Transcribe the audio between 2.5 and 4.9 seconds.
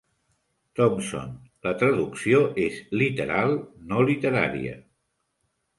és literal, no literària.